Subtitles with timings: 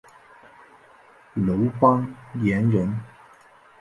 [1.35, 2.11] 楼邦
[2.41, 2.99] 彦人。